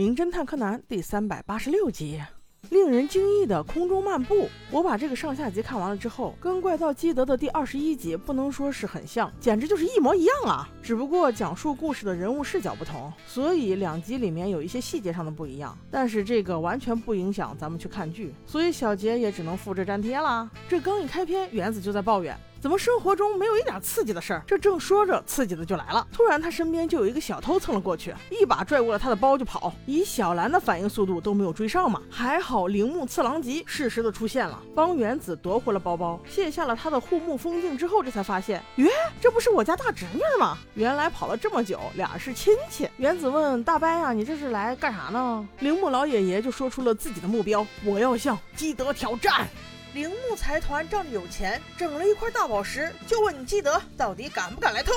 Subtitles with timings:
[0.00, 2.18] 名侦探柯南第三百八十六集，
[2.70, 4.48] 令人惊异的空中漫步。
[4.70, 10.66] 我把这个上下集看完了之后，跟怪盗基德的第二十一集不能说是很像，简直就是一模一样啊！
[10.82, 15.76] 只不过讲述故事的人物视角不同，所以两集里面有一些细节上的不一样。
[15.90, 20.50] 但是这个完全不影响咱们去看剧，所以小杰也只能复制粘贴啦。
[20.66, 22.34] 这刚一开篇，原子就在抱怨。
[22.60, 24.42] 怎么生活中没有一点刺激的事儿？
[24.46, 26.06] 这正说着，刺激的就来了。
[26.12, 29.72] 突然，他身边就有一个小偷蹭了过去，一把拽过了他的包就跑。
[29.86, 32.02] 以小兰的反应速度都没有追上嘛。
[32.10, 38.90] 还好铃木次郎吉适时的出现了，帮原子夺回了包包，卸下了他的护目风镜之后，这才发现，耶，
[39.22, 40.58] 这不是我家大侄女吗？
[40.74, 42.86] 原来跑了这么久，俩是亲戚。
[42.98, 45.48] 原子问大伯呀，你这是来干啥呢？
[45.60, 49.48] 铃木老爷爷就说出了自己的目标，我要向基德挑战。
[49.92, 54.92] 铃木财团仗着有钱，整了一块大宝石，就问你基德到底敢不敢来偷？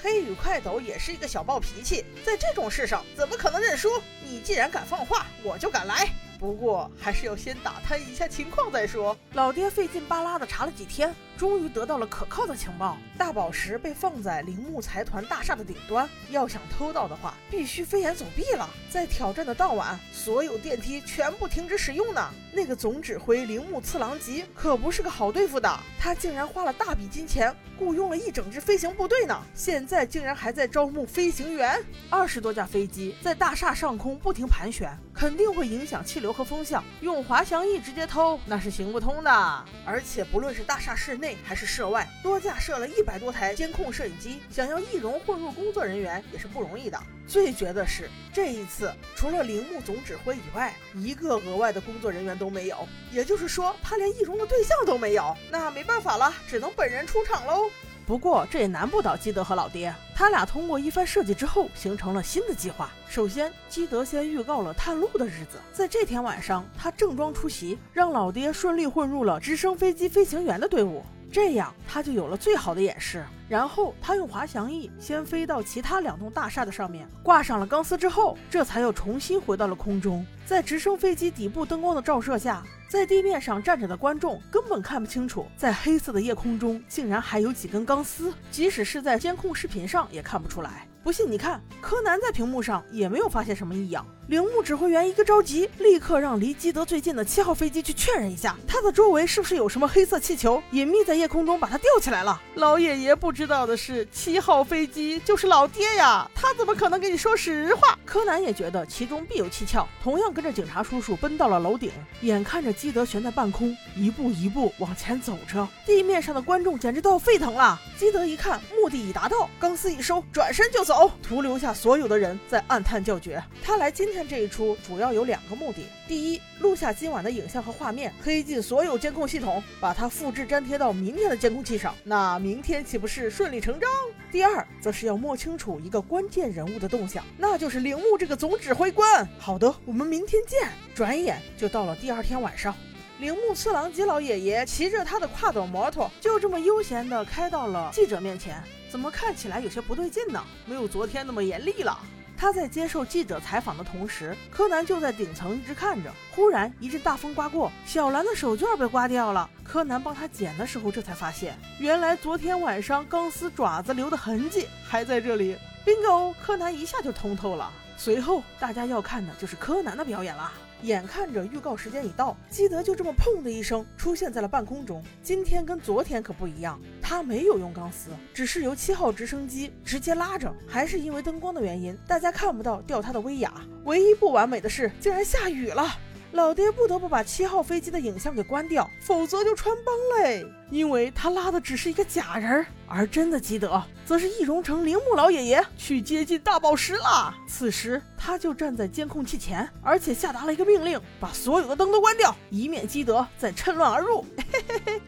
[0.00, 3.90] 黑羽快斗也是一个小暴脾气，在这种事上怎么可能认输？
[4.24, 6.08] 你既然敢放话，我就敢来。
[6.38, 9.14] 不过还是要先打探一下情况再说。
[9.34, 11.14] 老爹费劲巴拉的查了几天。
[11.38, 16.08] 终于得到了可靠的情报，大宝石被放在铃木财团大厦的顶端。
[16.30, 18.68] 要想偷到的话，必须飞檐走壁了。
[18.90, 22.28] 在挑战的当晚，所有电梯全部停止使用呢。
[22.52, 29.40] 那个总指挥铃木次郎吉可不是个好对付的，他竟然花了大笔金钱雇佣了一整支飞行部队呢。
[29.54, 36.82] 现在竟然还在招募飞行员，二十多架飞机在大厦上空不停盘旋，肯定会影响气流和风向。
[37.00, 41.27] 用滑翔翼直接偷那是行不通的，而且不论是大厦室内。
[41.44, 46.98] 还是涉外，多架设了一百多台监控摄影机，想要易容混入工作人员也是不容易的。
[47.26, 55.36] 最绝的是，这一次除了铃木总指挥以外，一个额外的工作人员都没有，也就是说，他连易容的对象都没有。
[55.50, 57.70] 那没办法了，只能本人出场喽。
[58.06, 62.90] 不过这也难不倒基德和老爹，他俩通过一番设计之后，形成了新的计划。
[63.06, 71.04] 首先，基德先预告了探路的日子，在这天晚上，他正装出席，让老爹顺利混入了直升飞机飞行员的队伍。
[71.30, 73.24] 这样他就有了最好的演示。
[73.48, 80.24] 然后他用滑翔翼先飞到其他两栋大厦的上面，挂上了钢丝之后，这才又重新回到了空中。
[80.44, 90.86] 在直升飞机底部灯光的照射下，在地面上站着的观众根本看不清楚，在黑色的夜空中竟然还有几根钢丝，即使是在监控视频上也看不出来。
[91.02, 94.06] 不信你看，柯南在屏幕上也没有发现什么异样。
[94.28, 102.38] 铃木指挥员一个着急，立刻让离基德最近的七号飞机去确认一下，它的周围是不是有什么黑色气球隐秘在夜空中把它吊起来了。
[102.56, 107.98] 老爷爷不知道的是，七号飞机就是老爹呀，他怎么可能跟你说实话？
[108.04, 111.90] 柯南也觉得其中必有蹊跷，同样跟着警察叔叔奔到了楼顶，
[112.20, 117.80] 眼看着基德悬在半空，一步一步往前走着，地面上的观众简直都要沸腾了。
[117.96, 123.42] 基德一看目的已达到，钢丝一收，转身就走，徒留下所有的人在暗叹叫绝。
[123.64, 124.17] 他来今天。
[124.26, 133.90] 这一出主要有两个目的：第一，录下今晚的影像和画面，黑进所有监控系统，把它复制粘贴到明天的监控器上，那明天岂不是顺理成章？
[134.32, 139.28] 第二，则是要摸清楚一个关键人物的动向，那就是铃木这个总指挥官。
[139.38, 140.70] 好的，我们明天见。
[140.94, 142.74] 转眼就到了第二天晚上，
[143.20, 148.62] 铃木次郎吉老爷爷骑着他的跨斗摩托，就这么悠闲地开到了记者面前。
[148.90, 150.42] 怎么看起来有些不对劲呢？
[150.66, 151.98] 没有昨天那么严厉了。
[152.40, 156.14] 他在接受记者采访的同时，柯南就在顶层一直看着。
[156.30, 159.50] 忽然一阵大风刮过，小兰的手绢被刮掉了。
[159.64, 165.56] 柯南帮他捡的时候，这才发现，原来昨天晚上钢丝爪子留的痕迹还在这里。
[165.84, 167.72] bingo，柯南一下就通透了。
[167.96, 170.52] 随后大家要看的就是柯南的表演啦。
[170.82, 175.02] 眼看着预告时间已到，基德就这么砰的一声出现在了半空中。
[175.24, 180.54] 今天跟昨天可不一样，他没有用钢丝，只是由七号直升机直接拉着。
[180.66, 183.50] 还是因为灯光的原因，大家看不到吊他的威亚。
[183.86, 185.88] 唯一不完美的是，竟然下雨了。
[186.32, 190.44] 老爹不得不把七号飞机的影像给关掉，否则就穿帮嘞。
[190.70, 197.34] 因为他拉的只是一个假人，而真的基德则是易容成铃木老爷爷去接近大宝石了。
[197.48, 204.26] 此时他就站在监控器前，而且下达了一个命令，把所有的灯都关掉，以免基德再趁乱而入。
[204.36, 205.02] 嘿嘿嘿，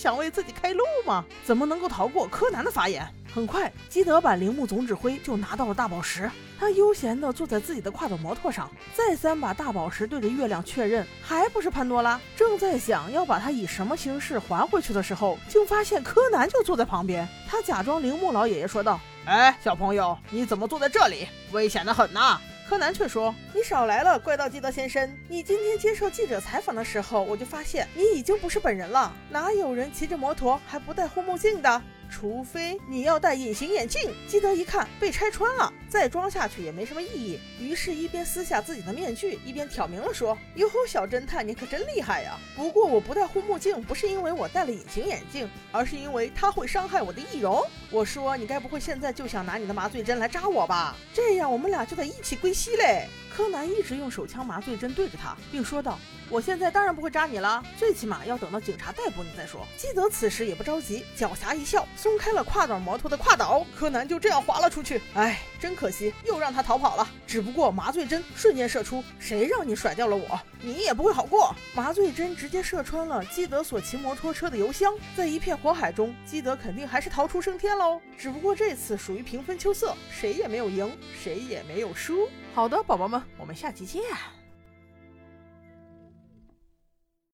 [0.00, 1.22] 想为自己开路吗？
[1.44, 3.06] 怎么能够逃过柯南的法眼？
[3.34, 6.30] 很快，基德版铃木总指挥就拿到了大宝石。
[6.58, 12.18] 他悠闲地坐在自己的跨斗摩托上，再三把大宝石对着月亮确认，还不是潘多拉。
[12.34, 17.28] 正在想要把它以什么形式还回去的时候，竟发现柯南就坐在旁边。
[17.46, 18.98] 他假装铃木老爷爷说道
[19.28, 21.28] ：“哎，小朋友，你怎么坐在这里？
[21.52, 25.12] 危险的很呐！”柯南却说：“你少来了，怪盗基德先生。
[25.26, 29.12] 你今天接受记者采访的时候，我就发现你已经不是本人了。
[29.28, 34.12] 哪有人骑着摩托还不戴护目镜的？”除非你要戴隐形眼镜。
[34.28, 42.38] 基德一看被拆穿了，再装下去也没什么意义，于是，一边撕下自己的面具，一边挑明了说：“哟，小侦探，你可真厉害呀！
[42.56, 47.62] 不过我不戴护目镜，不是因为我戴了隐形眼镜，而是因为它会伤害我的易容。
[47.90, 50.96] 我说，你该不会现在就想拿你的麻醉针来扎我吧？
[51.14, 55.98] 这样我们俩就得一起归西嘞。”柯南一直用手枪麻醉针对着他，并说道
[56.28, 65.00] ：“我现在当然不会扎你了，最起码要等到警察逮捕你再说。”基德此时也不着急，狡黠一笑，松开了跨挡摩托的跨导，柯南就这样滑了出去。
[65.14, 67.08] 哎，真可惜，又让他逃跑了。
[67.26, 71.54] 只不过麻醉针瞬间射出，谁让你甩掉了我，你也不会好过。
[71.74, 78.00] 麻醉针直接射穿了基德所骑摩托车的油箱，在一片火海中，基德肯定还是逃出升天喽。
[78.18, 80.90] 只不过这次属于平分秋色，谁也没有赢，
[81.22, 82.28] 谁也没有输。
[82.52, 84.02] 好的，宝宝们，我们下期见。